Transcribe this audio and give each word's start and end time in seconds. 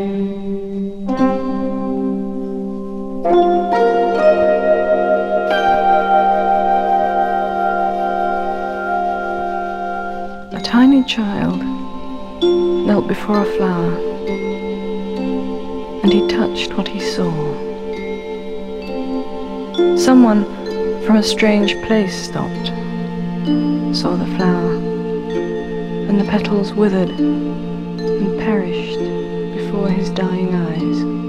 A 0.00 0.02
tiny 10.64 11.04
child 11.04 11.62
knelt 12.86 13.08
before 13.08 13.42
a 13.42 13.44
flower 13.44 13.92
and 16.02 16.10
he 16.10 16.26
touched 16.28 16.72
what 16.78 16.88
he 16.88 16.98
saw. 16.98 17.30
Someone 19.98 20.46
from 21.04 21.16
a 21.16 21.22
strange 21.22 21.74
place 21.82 22.14
stopped, 22.14 22.68
saw 23.94 24.16
the 24.16 24.24
flower, 24.38 24.76
and 26.08 26.18
the 26.18 26.24
petals 26.24 26.72
withered 26.72 27.10
and 27.10 28.38
perished 28.40 29.19
before 29.70 29.88
his 29.88 30.10
dying 30.10 30.52
eyes. 30.52 31.19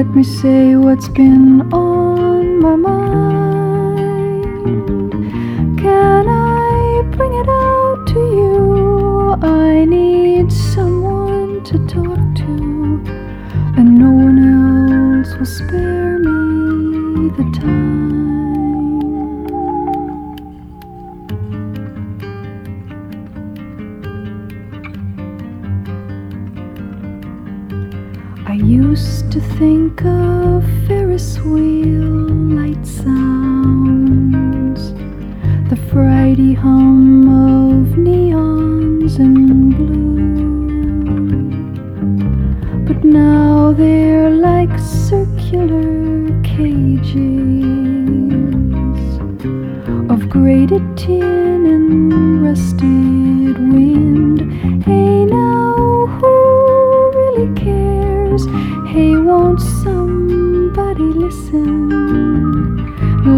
Let 0.00 0.06
me 0.16 0.22
say 0.24 0.76
what's 0.76 1.08
been 1.08 1.60
on 1.72 2.60
my 2.60 2.74
mind. 2.74 3.09
Cares? 58.46 58.88
Hey, 58.88 59.16
won't 59.16 59.60
somebody 59.60 61.02
listen? 61.02 61.90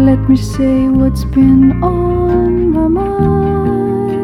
Let 0.05 0.29
me 0.29 0.35
say 0.35 0.89
what's 0.89 1.25
been 1.25 1.83
on 1.83 2.71
my 2.71 2.87
mind. 2.87 4.23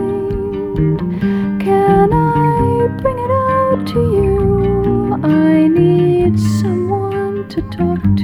Can 1.61 2.13
I 2.13 2.87
bring 3.01 3.19
it 3.19 3.31
out 3.31 3.87
to 3.93 3.99
you? 3.99 5.19
I 5.23 5.67
need 5.67 6.39
someone 6.39 7.47
to 7.49 7.61
talk 7.63 8.01
to, 8.01 8.18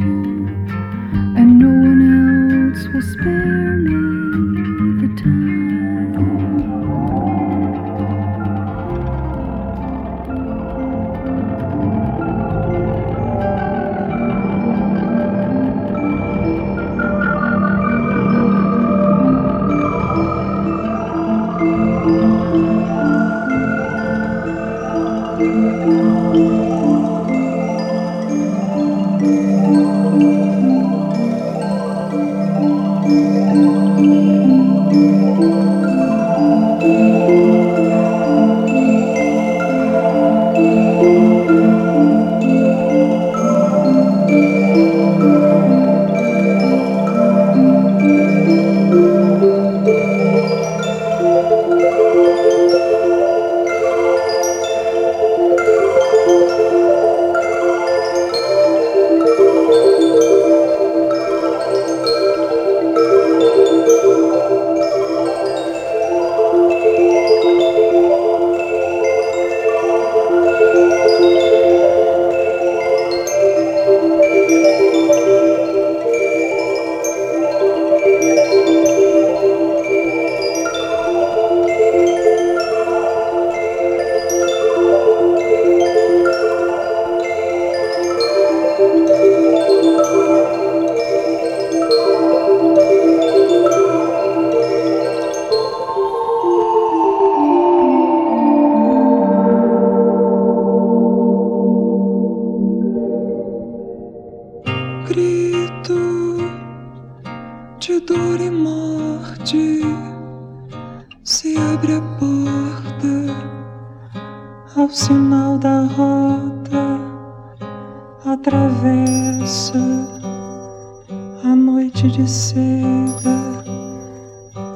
noite 121.95 122.09
de 122.09 122.29
seda 122.29 123.63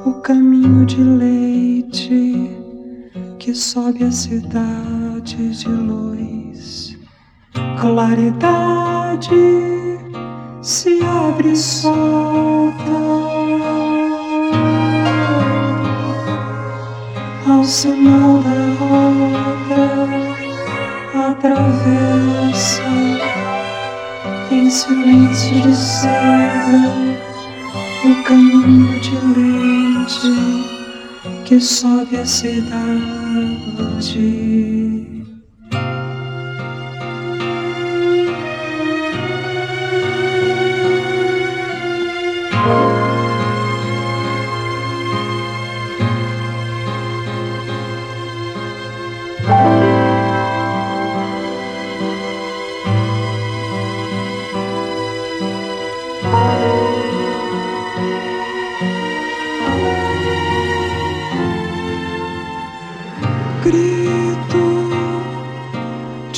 o 0.06 0.14
caminho 0.22 0.86
de 0.86 1.02
leite 1.02 2.56
que 3.38 3.54
sobe 3.54 4.04
a 4.04 4.10
cidade 4.10 5.50
de 5.50 5.68
luz. 5.68 6.98
Claridade 7.78 9.30
se 10.62 11.00
abre 11.02 11.52
e 11.52 11.56
solta. 11.56 12.80
Ao 17.46 17.64
sinal 17.64 18.42
da 18.42 18.74
roda, 18.78 20.08
atravessa 21.28 22.89
silêncio 24.70 25.60
de 25.62 25.74
seda 25.74 26.92
o 28.04 28.22
caminho 28.22 29.00
de 29.00 29.16
leite 29.34 30.30
que 31.44 31.58
sobe 31.58 32.16
a 32.18 32.24
cidade. 32.24 32.70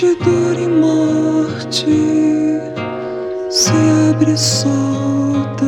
de 0.02 0.16
dor 0.16 0.58
e 0.58 0.66
morte 0.66 1.86
se 3.48 3.72
abre 4.10 4.36
solta 4.36 5.64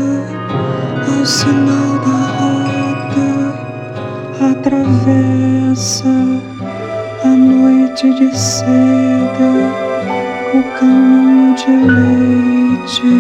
ao 1.07 1.25
sinal 1.25 2.01
da 2.05 2.19
rota, 2.35 3.31
atravessa 4.51 6.09
a 7.23 7.29
noite 7.29 8.13
de 8.15 8.37
seda, 8.37 9.53
o 10.53 10.63
caminho 10.81 11.55
de 11.55 11.71
leite 11.95 13.15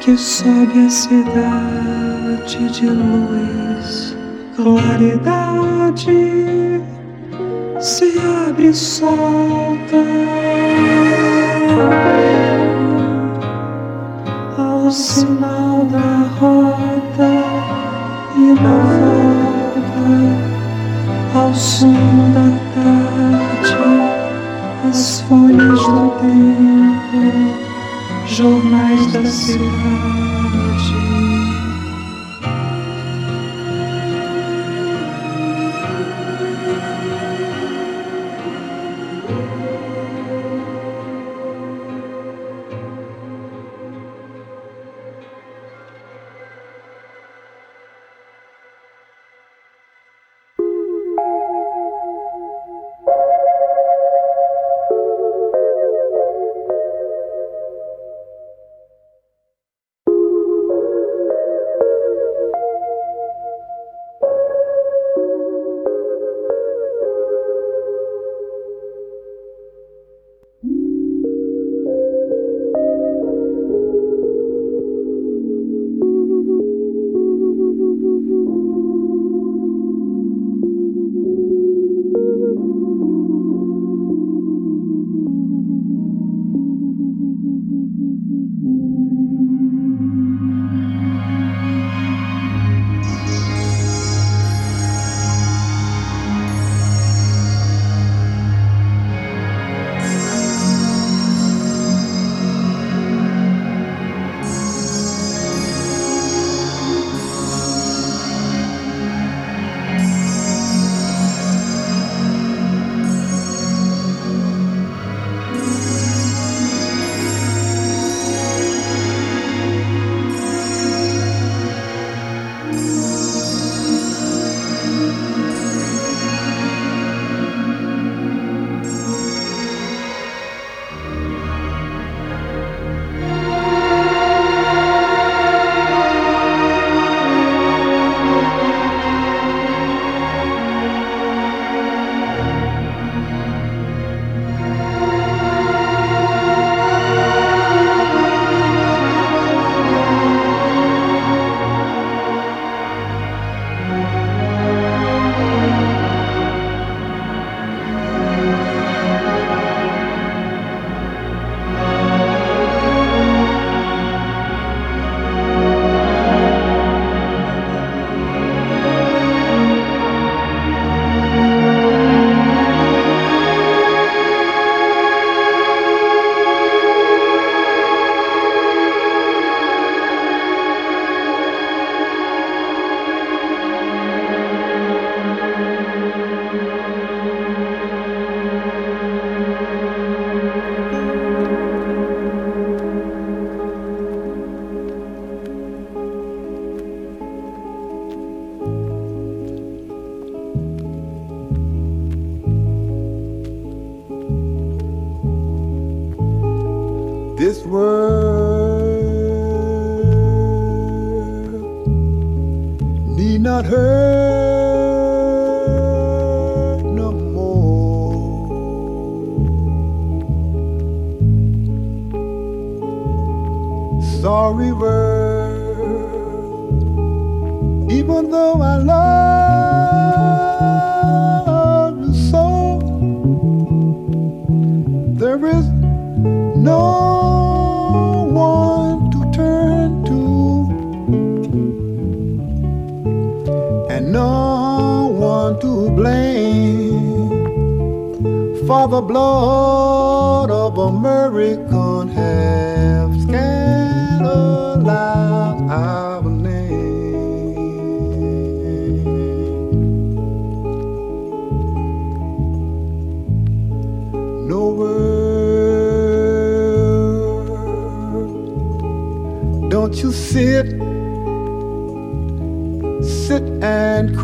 que 0.00 0.16
sobe 0.16 0.84
a 0.84 0.90
cidade 0.90 2.58
de 2.70 2.86
luz, 2.86 4.16
claridade 4.56 5.44
se 7.84 8.18
abre 8.18 8.68
e 8.68 8.74
solta 8.74 9.96
ao 14.56 14.90
sinal 14.90 15.84
da 15.90 16.26
roda 16.40 17.44
e 18.38 18.54
da 18.54 18.78
volta 19.02 20.08
ao 21.38 21.54
som 21.54 21.92
da 22.32 22.48
tarde, 22.72 23.76
as 24.88 25.20
folhas 25.20 25.82
do 25.82 26.04
tempo 26.22 27.18
jornais 28.26 29.12
da 29.12 29.26
cidade. 29.26 30.73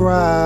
cry. 0.00 0.39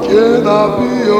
και 0.00 0.42
να 0.44 0.68
πει 0.68 1.10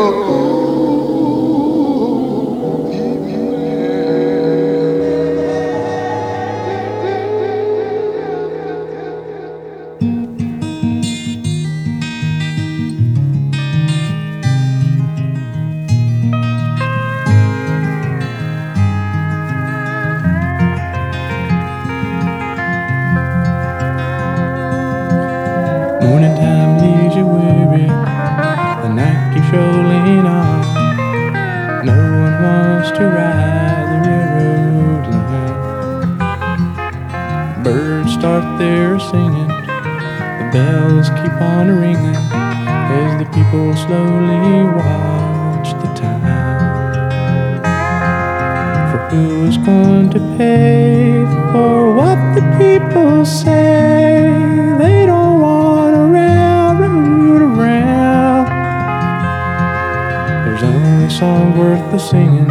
only 60.88 61.11
song 61.11 61.57
worth 61.59 61.90
the 61.90 61.99
singing. 61.99 62.49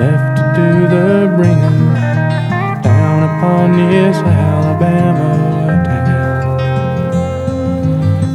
Left 0.00 0.36
to 0.38 0.44
do 0.58 0.70
the 0.94 1.34
bringing 1.36 1.94
down 2.82 3.22
upon 3.30 3.66
this 3.90 4.16
Alabama 4.16 5.30
town. 5.84 6.58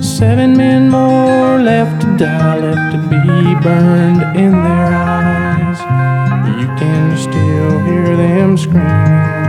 Seven 0.03 0.55
men 0.57 0.89
more 0.89 1.59
left 1.59 2.01
to 2.01 2.17
die, 2.17 2.59
left 2.59 2.91
to 2.93 2.99
be 3.09 3.55
burned 3.61 4.23
in 4.37 4.51
their 4.51 4.89
eyes. 4.93 5.79
You 6.59 6.67
can 6.77 7.17
still 7.17 7.79
hear 7.87 8.15
them 8.15 8.57
screaming. 8.57 9.42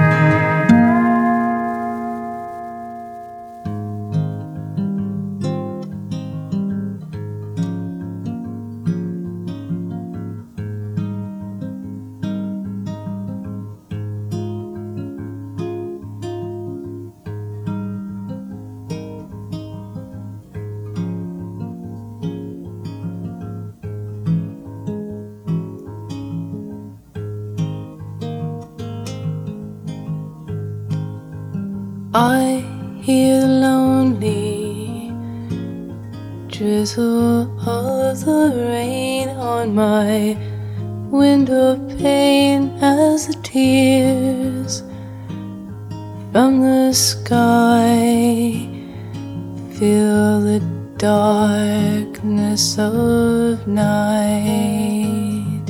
Feel 49.78 50.40
the 50.40 50.62
darkness 50.98 52.78
of 52.78 53.66
night. 53.66 55.64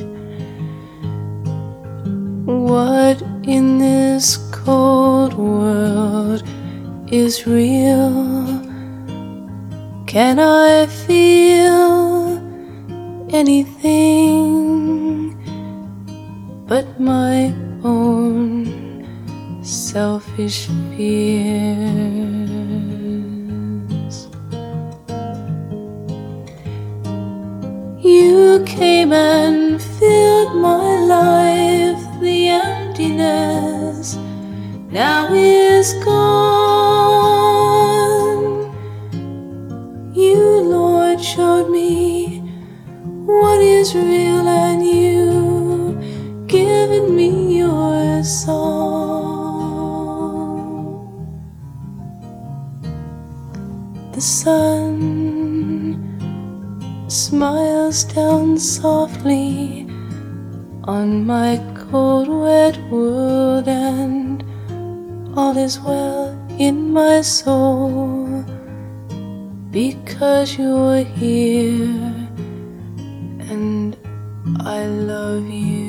What 2.45 3.19
in 3.47 3.79
this 3.79 4.37
cold 4.51 5.33
world 5.33 6.43
is 7.07 7.47
real? 7.47 8.45
Can 10.05 10.37
I 10.37 10.85
feel 10.85 12.37
anything 13.33 15.33
but 16.67 16.99
my 16.99 17.51
own 17.83 19.03
selfish 19.63 20.67
fear? 20.95 22.44
You 28.05 28.63
came 28.67 29.11
and 29.13 29.81
filled 29.81 30.55
my 30.57 30.99
life, 30.99 32.21
the 32.21 32.49
emptiness 32.49 34.15
now 34.91 35.33
is 35.33 35.91
gone. 36.05 36.15
You, 40.13 40.37
Lord, 40.37 41.19
showed 41.19 41.71
me 41.71 42.41
what 43.25 43.59
is 43.59 43.95
real, 43.95 44.47
and 44.47 44.85
you 44.85 45.97
given 46.45 47.15
me 47.15 47.57
your 47.57 48.23
song. 48.23 48.85
The 54.13 54.21
sun 54.21 54.94
smiles 57.35 58.05
down 58.05 58.57
softly 58.57 59.85
on 60.85 61.25
my 61.25 61.59
cold, 61.75 62.29
wet 62.29 62.77
world, 62.89 63.67
and 63.67 64.41
all 65.35 65.57
is 65.57 65.77
well 65.81 66.31
in 66.57 66.93
my 66.93 67.19
soul 67.19 68.41
because 69.69 70.57
you're 70.57 71.03
here 71.03 72.13
and 73.51 73.97
I 74.61 74.85
love 74.85 75.49
you. 75.49 75.75
You 75.75 75.84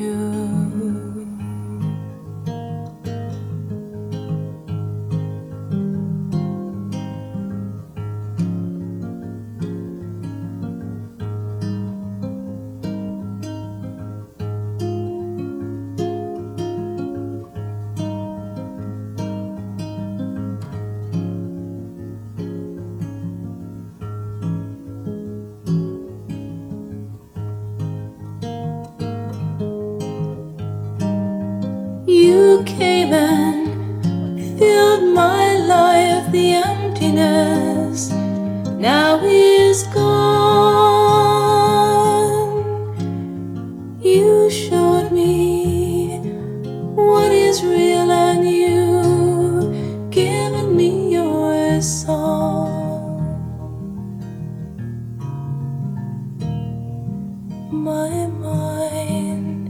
My 57.71 58.27
mind 58.27 59.69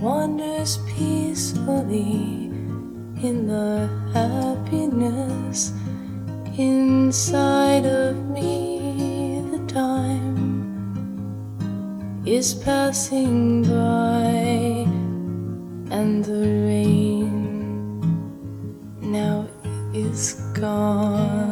wanders 0.00 0.78
peacefully 0.88 2.50
in 3.22 3.46
the 3.46 3.88
happiness 4.12 5.72
inside 6.58 7.86
of 7.86 8.16
me. 8.30 9.42
The 9.52 9.64
time 9.66 10.40
is 12.26 12.54
passing 12.54 13.62
by, 13.62 14.86
and 15.94 16.24
the 16.24 16.42
rain 16.66 18.00
now 19.00 19.46
is 19.94 20.34
gone. 20.54 21.49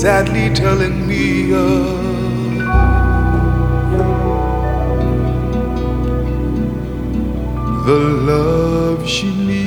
sadly 0.00 0.48
telling 0.54 1.06
me 1.06 1.52
of 1.52 2.56
the 7.84 8.00
love 8.30 9.06
she 9.06 9.28
needs. 9.44 9.60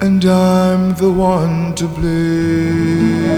and 0.00 0.24
I'm 0.24 0.94
the 0.96 1.12
one 1.12 1.76
to 1.76 1.86
blame. 1.86 3.37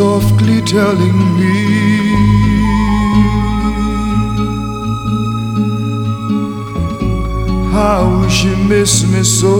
softly 0.00 0.62
telling 0.62 1.18
me 1.38 1.56
how 7.76 8.26
she 8.26 8.50
missed 8.70 9.06
me 9.12 9.22
so. 9.22 9.56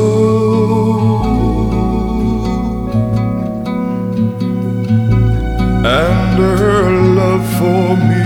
And 5.99 6.39
her 6.39 6.91
love 7.21 7.47
for 7.59 7.89
me, 8.09 8.25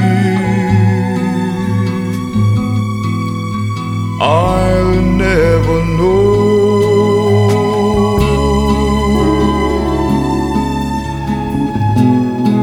I 4.20 4.83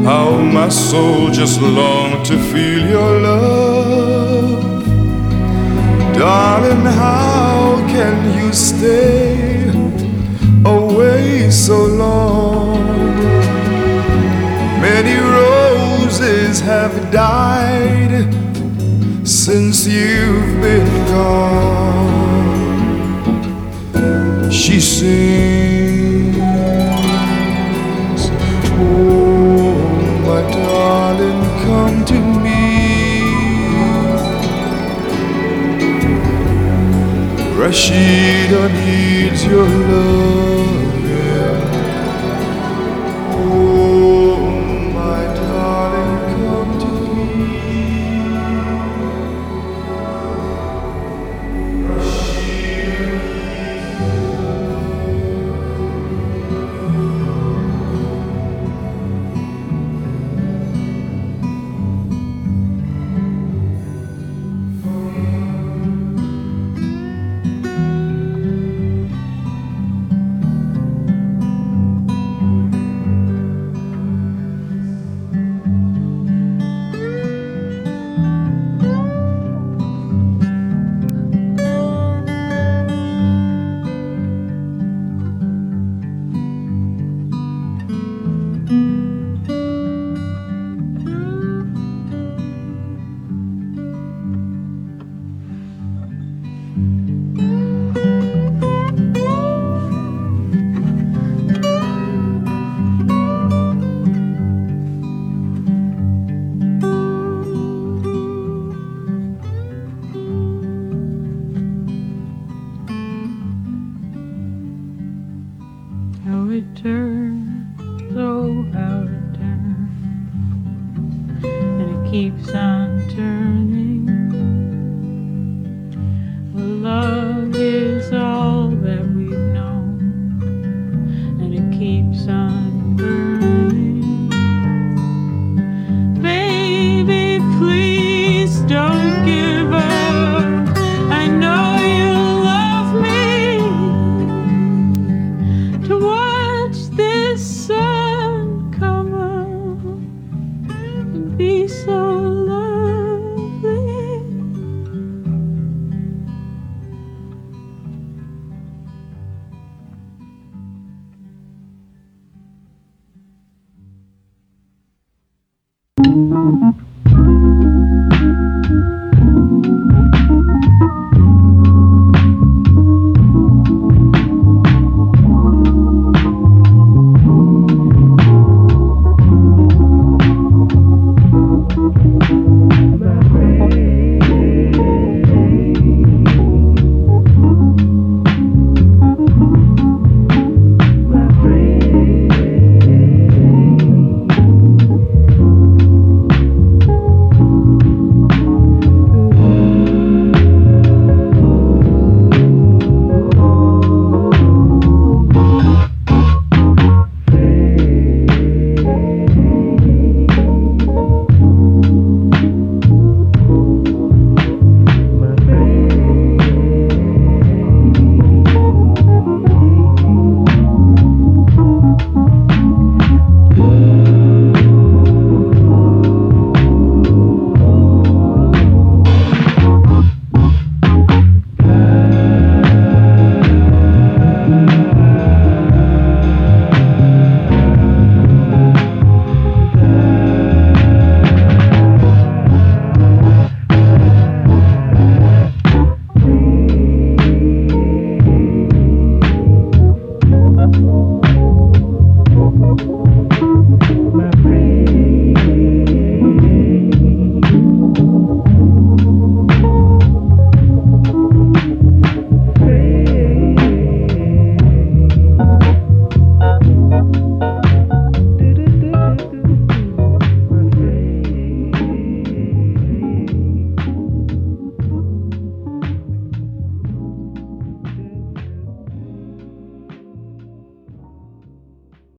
How 0.04 0.36
my 0.36 0.68
soul 0.68 1.30
just 1.30 1.60
longed 1.60 2.26
to 2.26 2.36
feel 2.36 2.88
your 2.88 3.20
love. 3.20 3.91